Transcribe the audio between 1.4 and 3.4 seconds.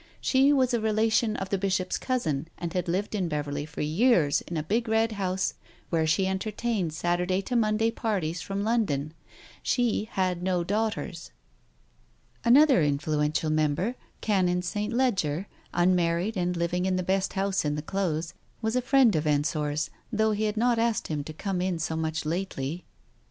the Bishop's cousin, and had lived in